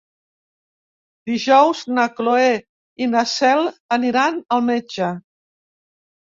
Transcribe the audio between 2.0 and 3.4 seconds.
Cloè i na